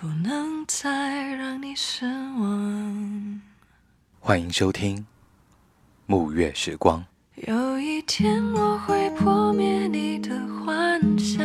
[0.00, 3.40] 不能再让你失望。
[4.18, 4.96] 欢迎收听
[6.06, 7.04] 《暮月时光》。
[7.46, 11.44] 有一天我会破灭你的幻想，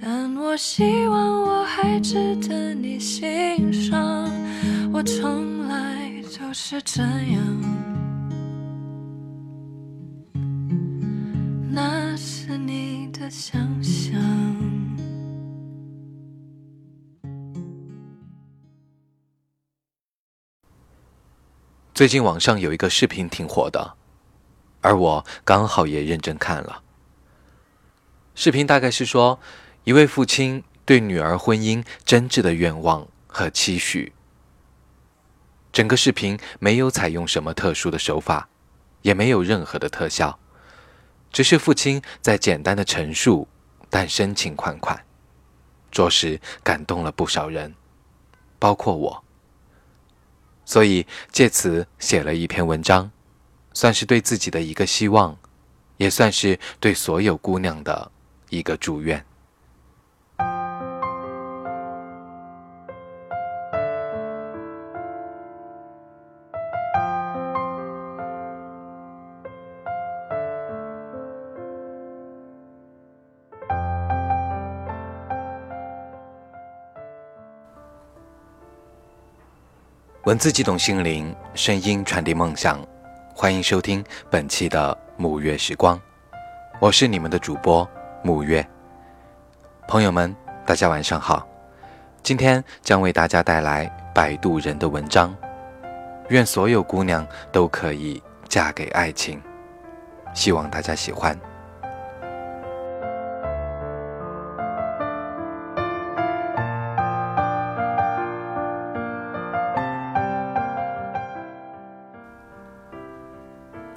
[0.00, 4.26] 但我希望我还值得你欣赏。
[4.94, 7.44] 我从来就是这样，
[11.70, 13.73] 那是你的想
[21.94, 23.94] 最近网上有一个视频挺火的，
[24.80, 26.82] 而我刚好也认真看了。
[28.34, 29.38] 视频大概是说，
[29.84, 34.12] 一位父亲对女儿婚姻真挚的愿望和期许。
[35.72, 38.48] 整个视频没有采用什么特殊的手法，
[39.02, 40.40] 也没有任何的特效，
[41.32, 43.46] 只是父亲在简单的陈述，
[43.88, 45.04] 但深情款款，
[45.92, 47.76] 着实感动了不少人，
[48.58, 49.23] 包括我。
[50.64, 53.10] 所以借此写了一篇文章，
[53.72, 55.36] 算是对自己的一个希望，
[55.96, 58.10] 也算是对所有姑娘的
[58.50, 59.24] 一个祝愿。
[80.24, 82.82] 文字激动心灵，声音传递梦想。
[83.34, 86.00] 欢迎收听本期的沐月时光，
[86.80, 87.86] 我是你们的主播
[88.24, 88.66] 沐月。
[89.86, 91.46] 朋友们，大家晚上好。
[92.22, 95.36] 今天将为大家带来摆渡人的文章。
[96.30, 99.38] 愿所有姑娘都可以嫁给爱情，
[100.32, 101.38] 希望大家喜欢。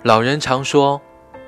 [0.07, 1.01] 老人常说，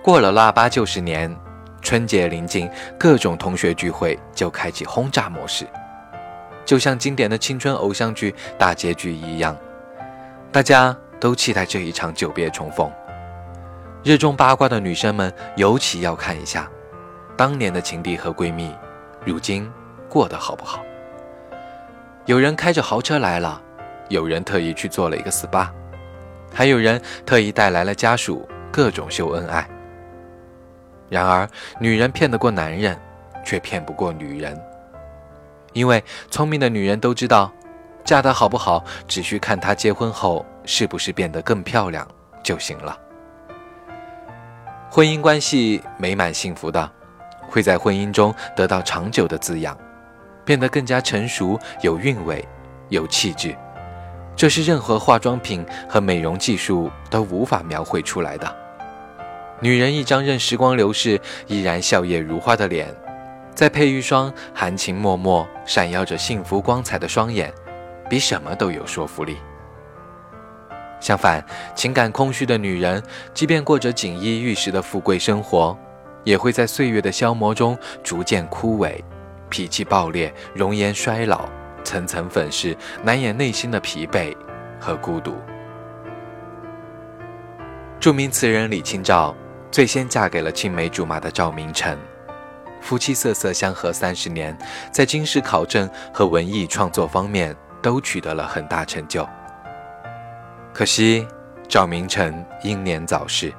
[0.04, 1.34] 过了腊八就是年，
[1.82, 5.66] 春节临近，各种同学聚会就开启轰炸模式，
[6.66, 9.56] 就像经典的青春偶像剧大结局一样，
[10.52, 12.92] 大家都期待这一场久别重逢。
[14.04, 16.70] 热衷八卦的女生们尤其要看一下，
[17.38, 18.76] 当年的情敌和闺蜜，
[19.26, 19.72] 如今
[20.10, 20.84] 过得好不好？
[22.26, 23.62] 有人开着豪车来了，
[24.10, 25.70] 有人特意去做了一个 SPA。
[26.54, 29.68] 还有人特意带来了家属，各种秀恩爱。
[31.10, 31.50] 然而，
[31.80, 33.00] 女人骗得过男人，
[33.44, 34.60] 却骗不过女人。
[35.74, 37.52] 因为聪明的女人都知道，
[38.04, 42.08] 嫁得好不好，只需看她结婚后是不是变得更漂亮
[42.44, 42.98] 就行了。
[44.92, 46.92] 婚姻关系美满幸福的，
[47.48, 49.78] 会在婚姻中得到长久的滋养，
[50.44, 52.48] 变得更加成熟、有韵味、
[52.90, 53.56] 有气质。
[54.40, 58.56] 这是任何化妆品和美容技术都无法描绘出来的。
[59.60, 62.88] 女人一张任时光流逝依然笑靥如花的脸，
[63.54, 67.54] 再配一双含情脉脉、闪耀着幸福光彩的双眼，
[68.10, 69.36] 比什么都有说服力。
[71.02, 71.46] 相反，
[71.76, 75.78] 情感空虚的女人，即便过着锦衣玉食的富贵生活，
[76.24, 79.04] 也会在岁月的消磨中逐渐枯萎，
[79.50, 81.42] 脾气暴烈，容颜衰老。
[81.90, 84.38] 层层粉饰，难掩内心的疲惫
[84.80, 85.36] 和孤独。
[88.00, 89.36] 著名词人李清照
[89.72, 91.98] 最先嫁给了青梅竹马的赵明诚，
[92.80, 94.56] 夫妻瑟瑟相和三十年，
[94.92, 99.28] 在经世考证和文艺创作方面都取得了很大成就。
[100.72, 101.28] 可惜
[101.68, 103.52] 赵明诚英年早逝。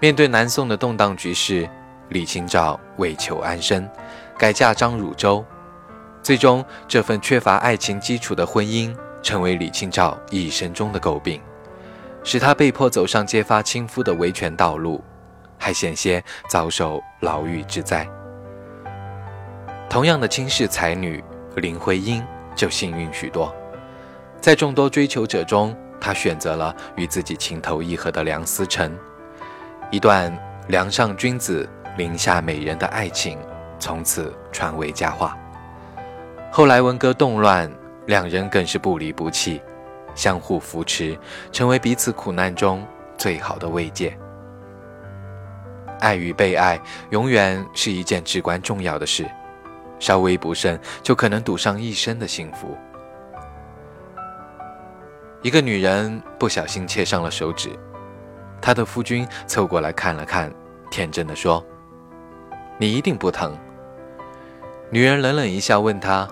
[0.00, 1.68] 面对南宋的动荡局势，
[2.08, 3.86] 李清照为求安身，
[4.38, 5.44] 改嫁张汝舟。
[6.26, 8.92] 最终，这份缺乏爱情基础的婚姻
[9.22, 11.40] 成为李清照一生中的诟病，
[12.24, 15.04] 使她被迫走上揭发亲夫的维权道路，
[15.56, 18.04] 还险些遭受牢狱之灾。
[19.88, 21.22] 同样的倾世才女
[21.58, 22.20] 林徽因
[22.56, 23.54] 就幸运许多，
[24.40, 28.92] 在众多追求者中，她选择了与自己情投意合的梁思成，
[29.92, 30.36] 一段
[30.66, 33.38] 梁上君子、林下美人的爱情
[33.78, 35.38] 从此传为佳话。
[36.56, 37.70] 后来文革动乱，
[38.06, 39.60] 两人更是不离不弃，
[40.14, 41.14] 相互扶持，
[41.52, 42.82] 成为彼此苦难中
[43.18, 44.16] 最好的慰藉。
[46.00, 46.80] 爱与被爱，
[47.10, 49.26] 永远是一件至关重要的事，
[49.98, 52.74] 稍微不慎，就可能赌上一生的幸福。
[55.42, 57.68] 一个女人不小心切伤了手指，
[58.62, 60.50] 她的夫君凑过来看了看，
[60.90, 61.62] 天真的说
[62.80, 63.54] ：“你一定不疼。”
[64.88, 66.26] 女人冷冷一笑，问他：“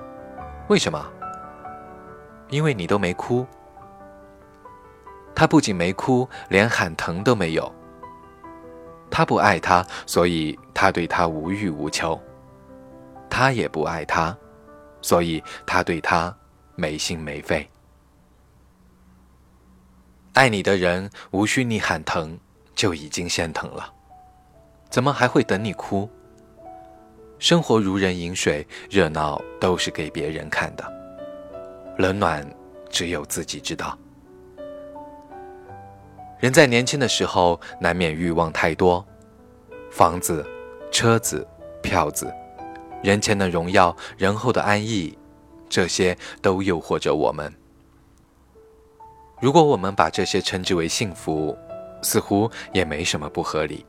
[0.68, 1.04] 为什么
[2.50, 3.46] ？”“因为你都没哭。”
[5.34, 7.74] 他不仅没哭，连喊疼都没有。
[9.10, 12.16] 他不爱他，所以他对他无欲无求；
[13.28, 14.36] 他也不爱他，
[15.02, 16.34] 所以他对他
[16.76, 17.68] 没心没肺。
[20.34, 22.38] 爱你的人，无需你喊疼，
[22.74, 23.92] 就已经先疼了，
[24.88, 26.10] 怎么还会等你哭？
[27.38, 30.84] 生活如人饮水，热闹都是给别人看的，
[31.98, 32.48] 冷暖
[32.88, 33.98] 只有自己知道。
[36.40, 39.04] 人在年轻的时候，难免欲望太多，
[39.90, 40.46] 房子、
[40.90, 41.46] 车子、
[41.82, 42.32] 票子，
[43.02, 45.16] 人前的荣耀，人后的安逸，
[45.68, 47.52] 这些都诱惑着我们。
[49.40, 51.56] 如果我们把这些称之为幸福，
[52.02, 53.84] 似乎也没什么不合理。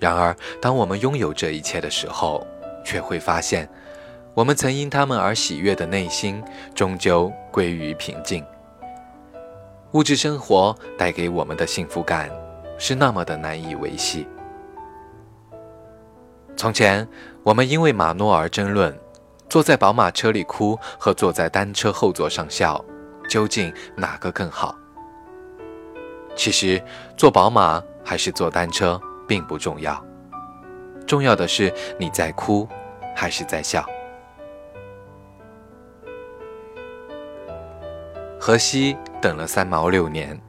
[0.00, 2.46] 然而，当我们拥有这一切的时候，
[2.84, 3.68] 却会发现，
[4.34, 6.42] 我们曾因他们而喜悦的内心，
[6.74, 8.44] 终究归于平静。
[9.92, 12.30] 物质生活带给我们的幸福感，
[12.78, 14.26] 是那么的难以维系。
[16.56, 17.08] 从前，
[17.42, 18.96] 我们因为马诺而争论，
[19.48, 22.84] 坐在宝马车里哭和坐在单车后座上笑。
[23.28, 24.74] 究竟哪个更好？
[26.34, 26.82] 其实
[27.14, 28.98] 坐宝马还是坐单车
[29.28, 30.02] 并不重要，
[31.06, 32.66] 重要的是你在哭
[33.14, 33.84] 还是在笑。
[38.40, 40.40] 荷西等了三毛六年，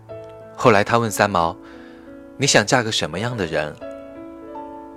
[0.55, 1.53] 后来他问三毛
[2.37, 3.75] ：“你想嫁个什么样的人？”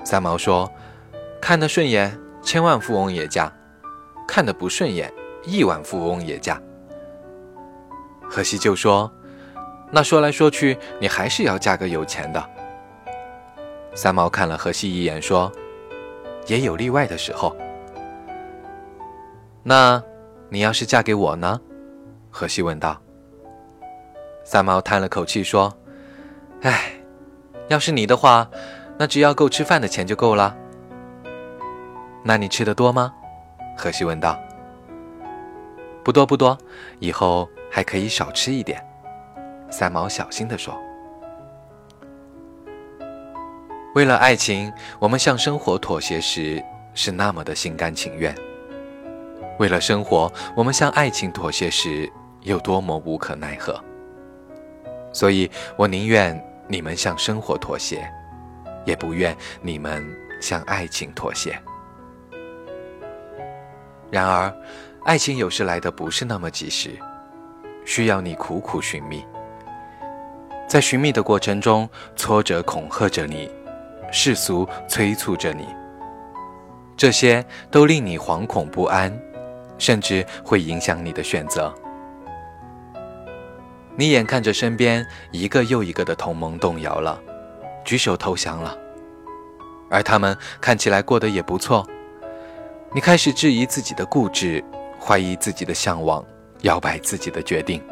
[0.05, 0.70] 三毛说
[1.43, 3.50] ：“看得顺眼，千万富翁也嫁；
[4.29, 5.12] 看得不顺眼，
[5.44, 6.61] 亿万富翁也嫁。”
[8.31, 9.11] 荷西就说
[9.90, 12.50] ：“那说来说去，你还是要嫁个有钱的。”
[13.94, 15.50] 三毛看了荷西一眼，说
[16.46, 17.54] ：“也有例外的时候。”
[19.62, 20.02] 那，
[20.48, 21.60] 你要是嫁给我呢？
[22.30, 23.00] 荷西问道。
[24.44, 25.72] 三毛叹了口气说
[26.62, 26.92] ：“唉，
[27.68, 28.48] 要是你的话，
[28.98, 30.56] 那只要够吃饭的钱就够了。”
[32.24, 33.12] 那你吃的多吗？
[33.76, 34.38] 荷西问道。
[36.04, 36.56] 不多不多，
[36.98, 37.48] 以后。
[37.74, 38.86] 还可以少吃一点，
[39.70, 40.78] 三毛小心地说
[43.94, 46.62] ：“为了爱情，我们向生活妥协时
[46.94, 48.34] 是那么的心甘情愿；
[49.58, 52.10] 为了生活，我们向爱情妥协时
[52.40, 53.78] 有多么无可奈何。
[55.12, 58.10] 所以我宁愿你们向生活妥协，
[58.86, 60.02] 也不愿你们
[60.40, 61.54] 向爱情妥协。
[64.10, 64.54] 然而，
[65.04, 66.90] 爱情有时来的不是那么及时。”
[67.84, 69.26] 需要你苦苦寻觅，
[70.68, 73.50] 在寻觅的过程中，挫折恐吓着你，
[74.12, 75.66] 世俗催促着你，
[76.96, 79.12] 这些都令你惶恐不安，
[79.78, 81.74] 甚至会影响你的选择。
[83.96, 87.20] 你眼看着身边一个又一个的同盟动摇了，
[87.84, 88.78] 举手投降了，
[89.90, 91.84] 而他们看起来过得也不错，
[92.94, 94.62] 你开始质疑自己的固执，
[95.00, 96.24] 怀疑自己的向往。
[96.62, 97.82] 摇摆自己的决定，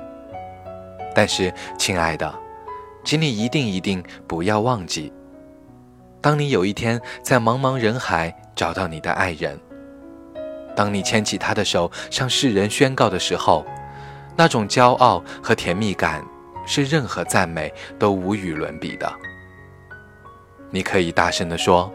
[1.12, 2.32] 但是，亲爱的，
[3.02, 5.12] 请你一定一定不要忘记，
[6.20, 9.58] 当你有一天在茫茫人海找到你的爱人，
[10.76, 13.64] 当你牵起他的手向世人宣告的时候，
[14.36, 16.22] 那种骄傲和甜蜜感
[16.66, 19.10] 是任何赞美都无与伦比的。
[20.70, 21.90] 你可以大声地说：“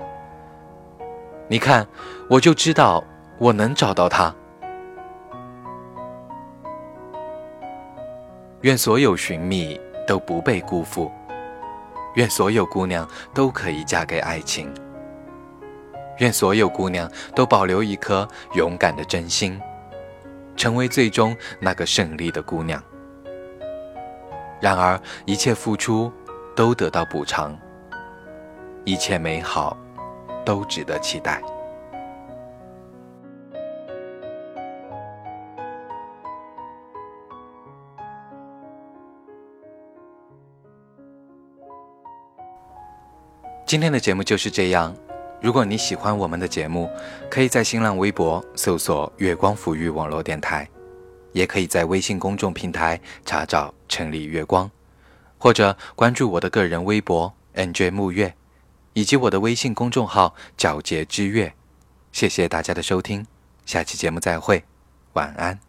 [1.48, 1.88] 你看，
[2.30, 3.04] 我就知道
[3.38, 4.34] 我能找到他。”
[8.62, 11.12] 愿所有寻觅都不被辜负，
[12.16, 14.74] 愿所有姑娘都可以嫁给爱情，
[16.20, 19.60] 愿所有姑娘都保留一颗勇敢的真心，
[20.56, 22.82] 成为最终那个胜利的姑娘。
[24.62, 26.12] 然而，一切付出
[26.56, 27.58] 都得到补偿，
[28.86, 29.78] 一切美好
[30.46, 31.42] 都值得期待。
[43.76, 44.96] 今天的节目就是这样，
[45.42, 46.90] 如果你喜欢我们的节目，
[47.30, 50.66] 可以在新浪微博搜索“月光抚育网络电台”，
[51.36, 54.72] 也可以在微信公众平台查找“城里月光”，
[55.38, 58.34] 或者关注我的个人微博 “nj 木月”，
[58.96, 61.54] 以及我的微信公众号“皎洁之月”。
[62.14, 63.28] 谢谢大家的收听，
[63.66, 64.64] 下期节目再会，
[65.12, 65.60] 晚安。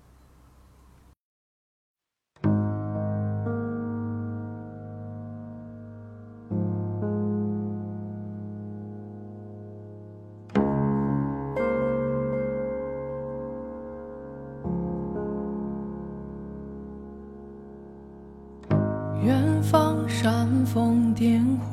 [19.26, 21.66] 远方煽风点火，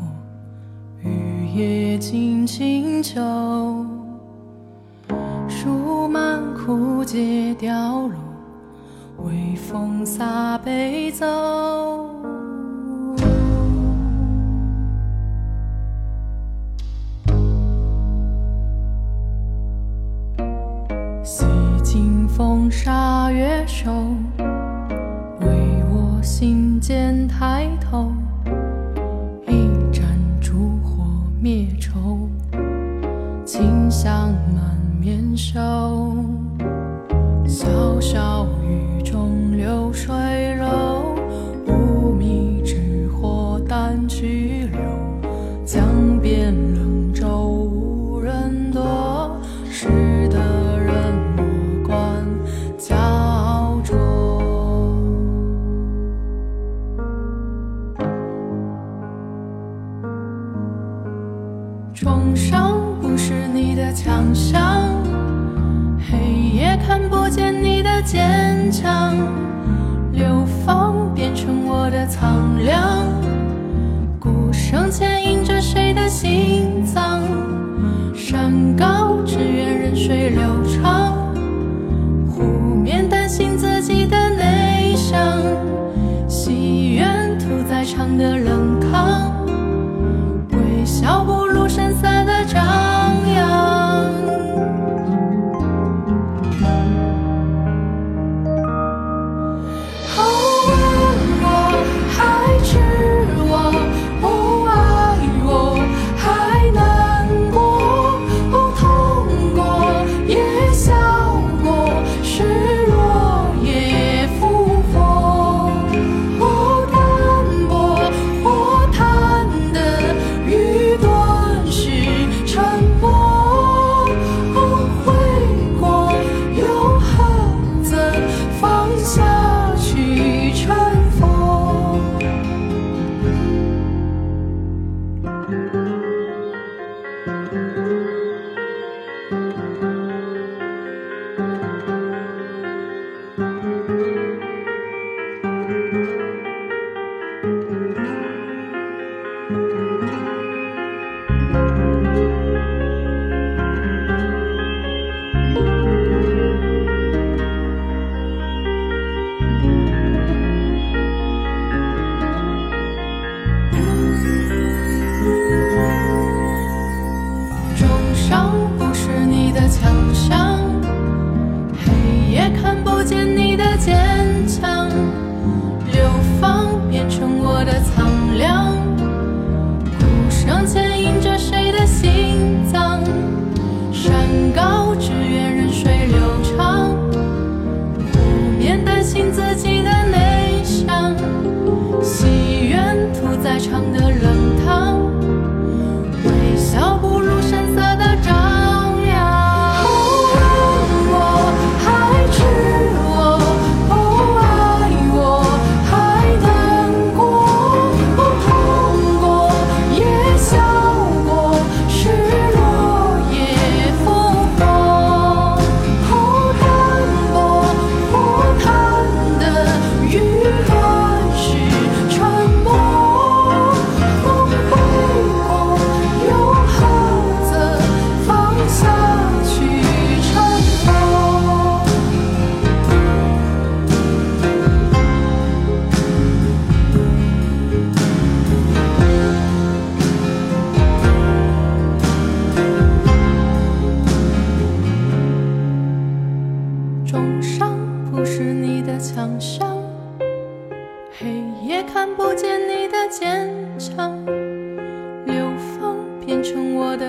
[1.08, 3.22] 雨夜静清秋，
[5.48, 8.16] 树满枯竭凋落，
[9.24, 11.28] 微风洒悲奏。
[21.24, 21.46] 洗
[21.84, 23.92] 尽风沙月瘦。
[26.26, 27.23] 心间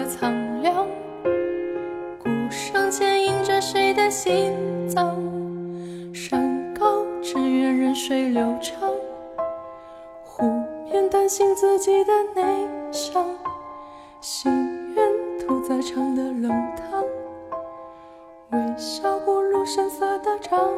[0.06, 0.86] 苍凉。
[2.22, 4.52] 鼓声牵引着谁的心
[4.88, 5.16] 脏？
[6.12, 8.90] 山高只愿任水流长。
[10.22, 10.44] 湖
[10.90, 13.24] 面担心自己的内伤，
[14.20, 14.52] 心
[14.94, 17.04] 愿屠宰场的冷汤。
[18.50, 20.70] 微笑不露声色的张。